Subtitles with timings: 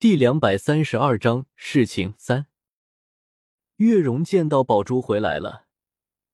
[0.00, 2.46] 第两百三十二章事情三。
[3.76, 5.66] 月容见到宝珠回来了，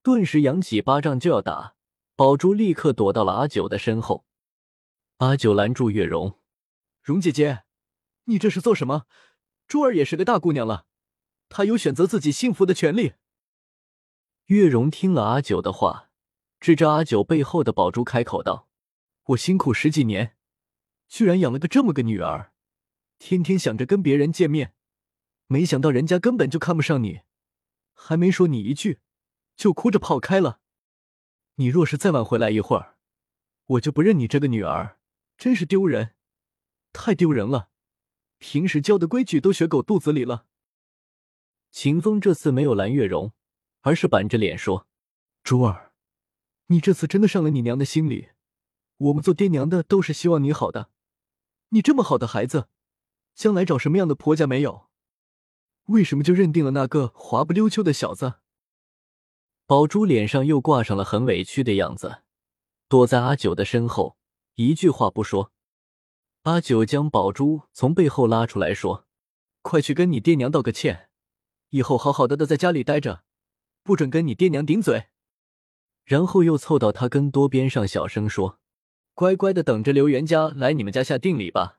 [0.04, 1.74] 顿时扬起巴掌就要打，
[2.14, 4.24] 宝珠立刻躲到了阿九的身后。
[5.16, 6.38] 阿九拦住月容
[7.02, 7.64] ：“容姐姐，
[8.26, 9.06] 你这是做什么？
[9.66, 10.86] 珠儿也是个大姑娘了，
[11.48, 13.14] 她有选择自己幸福的权利。”
[14.46, 16.10] 月容听了阿九的话，
[16.60, 18.68] 指着阿九背后的宝珠开口道
[19.30, 20.36] ：“我辛苦十几年，
[21.08, 22.52] 居然养了个这么个女儿。”
[23.18, 24.74] 天天想着跟别人见面，
[25.46, 27.20] 没想到人家根本就看不上你，
[27.94, 29.00] 还没说你一句，
[29.56, 30.60] 就哭着跑开了。
[31.56, 32.96] 你若是再晚回来一会儿，
[33.64, 34.98] 我就不认你这个女儿，
[35.38, 36.14] 真是丢人，
[36.92, 37.70] 太丢人了！
[38.38, 40.46] 平时教的规矩都学狗肚子里了。
[41.70, 43.32] 秦风这次没有蓝月容，
[43.80, 44.86] 而是板着脸说
[45.42, 45.92] ：“珠儿，
[46.66, 48.28] 你这次真的上了你娘的心里。
[48.98, 50.90] 我们做爹娘的都是希望你好的，
[51.70, 52.68] 你这么好的孩子。”
[53.36, 54.88] 将来找什么样的婆家没有？
[55.84, 58.36] 为什么就认定了那个滑不溜秋的小子？
[59.66, 62.22] 宝珠脸上又挂上了很委屈的样子，
[62.88, 64.16] 躲在阿九的身后，
[64.54, 65.52] 一句话不说。
[66.42, 69.06] 阿九将宝珠从背后拉出来说
[69.60, 71.10] ：“快去跟你爹娘道个歉，
[71.70, 73.24] 以后好好的的在家里待着，
[73.82, 75.08] 不准跟你爹娘顶嘴。”
[76.04, 78.60] 然后又凑到他跟多边上小声说
[79.12, 81.78] ：“乖乖的等着刘元家来你们家下定礼吧。”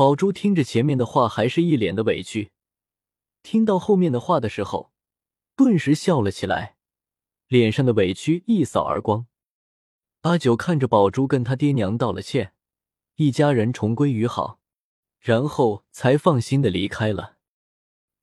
[0.00, 2.52] 宝珠听着前面的话，还是一脸的委屈；
[3.42, 4.94] 听到后面的话的时候，
[5.54, 6.78] 顿时笑了起来，
[7.48, 9.26] 脸上的委屈一扫而光。
[10.22, 12.54] 阿九看着宝珠跟他爹娘道了歉，
[13.16, 14.58] 一家人重归于好，
[15.18, 17.36] 然后才放心的离开了。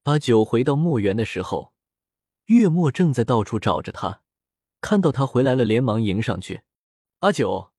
[0.05, 1.73] 阿九回到墨园的时候，
[2.45, 4.23] 月末正在到处找着他，
[4.81, 6.63] 看到他回来了，连忙迎上去
[7.21, 7.71] ：“阿九，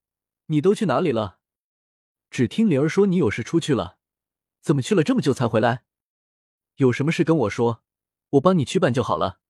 [0.47, 1.38] 你都去哪里了？”
[2.31, 3.99] 只听灵儿说你有事出去了，
[4.61, 5.85] 怎么去了这么久才回来？
[6.77, 7.83] 有什么事跟我说，
[8.31, 9.41] 我帮你去办就好了。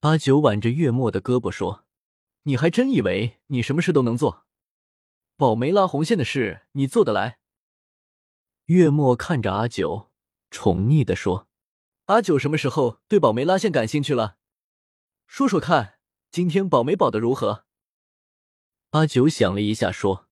[0.00, 1.86] 阿九挽着月末的胳膊说
[2.44, 4.44] ：“你还真以为你什么事都能做？
[5.36, 7.38] 宝梅拉红线的事你做得来？”
[8.66, 10.12] 月末看着阿九，
[10.50, 11.48] 宠溺的说
[12.06, 14.36] ：“阿九什么时候对宝梅拉线感兴趣了？
[15.26, 15.98] 说说看，
[16.30, 17.64] 今天宝梅保的如何？”
[18.90, 20.28] 阿九想了一下说。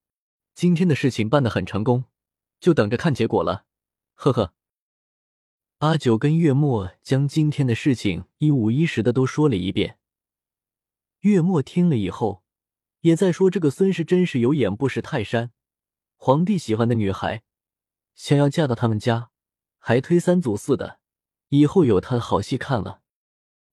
[0.55, 2.05] 今天的事情办得很成功，
[2.61, 3.65] 就等着看结果了。
[4.15, 4.55] 呵呵。
[5.79, 9.99] 阿九跟月末将今天的事情一五一十的都说了一遍。
[11.21, 12.45] 月末听了以后，
[13.01, 15.53] 也在说：“这个孙氏真是有眼不识泰山，
[16.17, 17.43] 皇帝喜欢的女孩，
[18.15, 19.31] 想要嫁到他们家，
[19.79, 21.01] 还推三阻四的，
[21.49, 23.01] 以后有他的好戏看了。”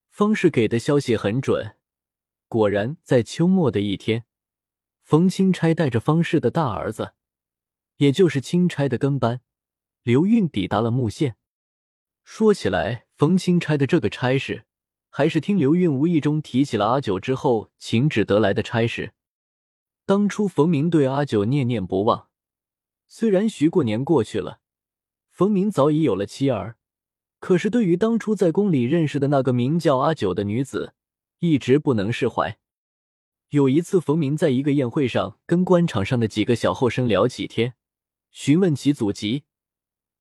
[0.10, 1.76] 方氏给的消息很准，
[2.48, 4.26] 果然在秋末的一天。
[5.10, 7.14] 冯钦差带着方氏的大儿子，
[7.98, 9.42] 也就是钦差的跟班
[10.04, 11.36] 刘运抵达了木县。
[12.24, 14.66] 说起来，冯钦差的这个差事，
[15.10, 19.14] 还是听刘运无意中提起了阿九之后请旨得来的差事。
[20.06, 22.28] 当初冯明对阿九念念不忘，
[23.08, 24.60] 虽然徐过年过去了，
[25.32, 26.78] 冯明早已有了妻儿，
[27.40, 30.94] 可是对于当初在宫里认识的那个名叫阿九的女子，
[31.40, 32.60] 一直不能释怀。
[33.50, 37.74] 有一次，冯明在一个宴会上跟官场上的几个小后生聊起天，
[38.30, 39.44] 询问其祖籍、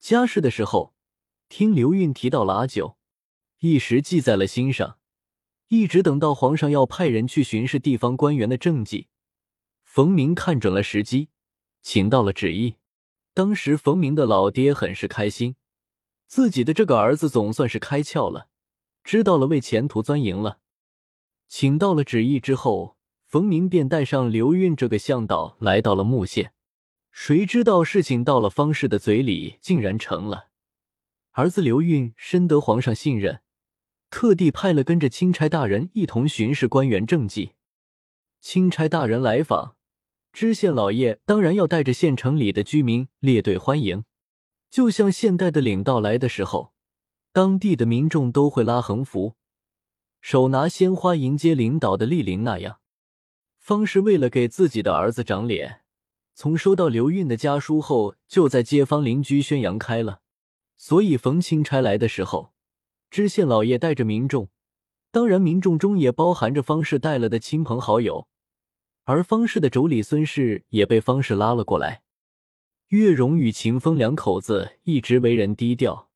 [0.00, 0.94] 家世的时候，
[1.50, 2.96] 听刘运提到了阿九，
[3.58, 4.96] 一时记在了心上。
[5.66, 9.08] 一直等到皇上要派人去巡视地方官员的政绩，
[9.84, 11.28] 冯明看准了时机，
[11.82, 12.76] 请到了旨意。
[13.34, 15.56] 当时冯明的老爹很是开心，
[16.26, 18.48] 自己的这个儿子总算是开窍了，
[19.04, 20.60] 知道了为前途钻营了。
[21.46, 22.96] 请到了旨意之后。
[23.28, 26.54] 冯明便带上刘运这个向导来到了木县，
[27.10, 30.46] 谁知道事情到了方氏的嘴里，竟然成了
[31.32, 33.42] 儿子刘运深得皇上信任，
[34.08, 37.52] 特地派了跟着钦差大人一同巡视官员政绩。
[38.40, 39.76] 钦差大人来访，
[40.32, 44.04] 知县老爷当然要带着县城里的居民列队欢迎，
[44.70, 46.72] 就像现代的领导来的时候，
[47.34, 49.34] 当地的民众都会拉横幅，
[50.22, 52.80] 手拿鲜花迎接领导的莅临那样。
[53.68, 55.82] 方氏为了给自己的儿子长脸，
[56.32, 60.22] 从收到刘运的家书后，就在街坊邻居宣扬开了。
[60.78, 62.54] 所以冯钦差来的时候，
[63.10, 64.48] 知县老爷带着民众，
[65.10, 68.26] 当然民众中也包含着方氏带了的亲朋好友，
[69.04, 72.00] 而方氏的妯娌孙氏也被方氏拉了过来。
[72.86, 76.08] 月荣与秦风两口子一直为人低调，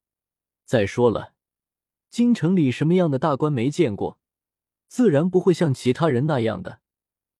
[0.65, 1.35] 再说了，
[2.09, 4.19] 京城里什么样的大官没见过，
[4.89, 6.81] 自然不会像其他人那样的。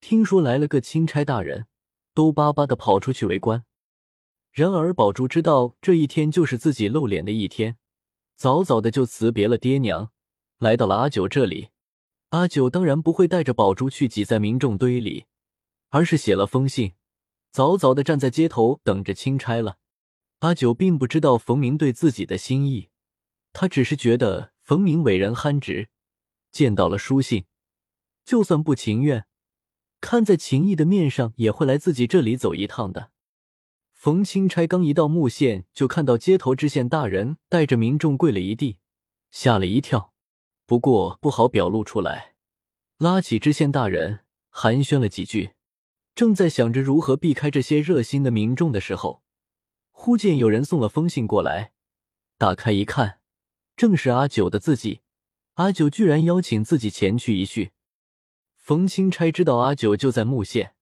[0.03, 1.65] 听说来了个钦差大人，
[2.13, 3.63] 都巴巴的跑出去围观。
[4.51, 7.77] 然而宝珠知道这一天就是自己露脸的一天，
[8.35, 10.11] 早早的就辞别了爹娘，
[10.59, 11.69] 来到了阿九这里。
[12.31, 15.23] 阿九当然不会带着宝珠去挤在民众堆里，
[15.87, 16.95] 而是写了封信，
[17.49, 19.77] 早早的站在街头等着钦差了。
[20.39, 22.89] 阿九并不知道冯明对自己的心意，
[23.53, 25.87] 他只是觉得冯明伟人憨直，
[26.51, 27.45] 见到了书信，
[28.25, 29.25] 就算不情愿，
[30.03, 33.11] 看在情谊的面上，也会来自己这里走一趟的。
[33.93, 38.79] 冯钦差刚一到木县，就看到街头知县大人带着民众跪了一地，
[39.31, 40.13] 吓了一跳。
[40.65, 42.33] 不过不好表露出来，
[42.97, 44.19] 拉起知县大人
[44.49, 45.51] 寒暄了几句，
[46.13, 49.23] 正在想着如何避开这些热心的民众的时候，
[49.91, 51.71] 忽见有人送了封信过来，
[52.37, 53.19] 打开一看，
[53.77, 54.99] 正是阿九的字迹。
[55.53, 57.72] 阿九居然邀请自己前去一叙。
[58.63, 60.73] 冯钦差知道阿九就在木县，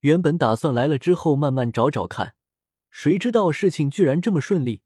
[0.00, 2.34] 原本打算来了之后慢慢找找看。
[2.90, 4.82] 谁知道事情居然这么顺利，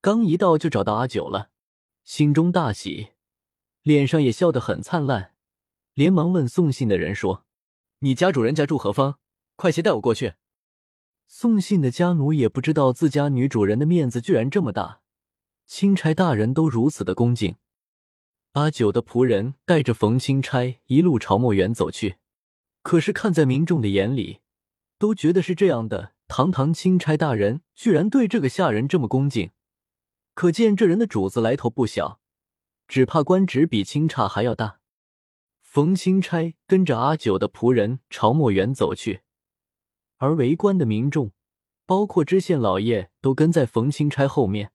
[0.00, 1.50] 刚一到就找到阿九了，
[2.02, 3.10] 心中大喜，
[3.82, 5.34] 脸上也笑得很灿烂，
[5.94, 7.44] 连忙问送信的人说
[8.00, 9.20] ：“你家主人家住何方？
[9.54, 10.34] 快些带我过去。”
[11.28, 15.02] 送信的家奴也不知道自家女主人的面子居然这么大，
[15.66, 17.54] 钦差大人都如此的恭敬。
[18.56, 22.16] 阿九的仆人带着冯钦差一路朝墨园走去，
[22.80, 24.40] 可是看在民众的眼里，
[24.98, 26.14] 都觉得是这样的。
[26.26, 29.50] 堂堂钦差大人居然对这个下人这么恭敬，
[30.32, 32.18] 可见这人的主子来头不小，
[32.88, 34.78] 只怕官职比钦差还要大。
[35.60, 39.20] 冯钦差跟着阿九的仆人朝墨园走去，
[40.16, 41.32] 而围观的民众，
[41.84, 44.72] 包括知县老爷，都跟在冯钦差后面。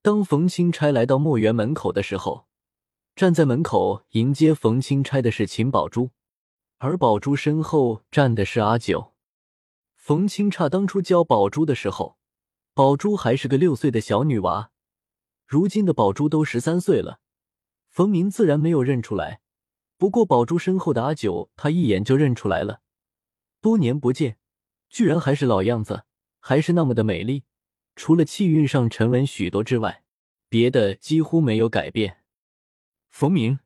[0.00, 2.45] 当冯钦差来到墨园门口的时候，
[3.16, 6.10] 站在门口迎接冯钦差的是秦宝珠，
[6.76, 9.14] 而宝珠身后站的是阿九。
[9.94, 12.18] 冯清差当初教宝珠的时候，
[12.74, 14.70] 宝珠还是个六岁的小女娃，
[15.46, 17.20] 如今的宝珠都十三岁了，
[17.88, 19.40] 冯明自然没有认出来。
[19.96, 22.82] 不过宝珠身后的阿九，他一眼就认出来了。
[23.62, 24.36] 多年不见，
[24.90, 26.04] 居然还是老样子，
[26.38, 27.44] 还是那么的美丽，
[27.94, 30.04] 除了气韵上沉稳许多之外，
[30.50, 32.18] 别的几乎没有改变。
[33.18, 33.60] 冯明，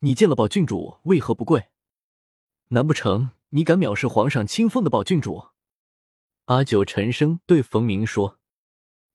[0.00, 1.70] 你见了宝郡主，为何不跪？
[2.68, 5.46] 难不成你敢藐视皇上亲封的宝郡主？
[6.44, 8.38] 阿九沉声对冯明说：“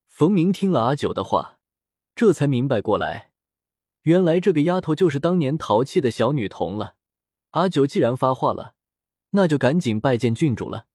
[0.09, 1.59] 冯明听了阿九的话，
[2.15, 3.29] 这才明白过来，
[4.01, 6.95] 原来这个丫头就是当年淘气的小女童了。
[7.51, 8.73] 阿九既然发话了，
[9.29, 10.87] 那就赶紧拜见郡主了。”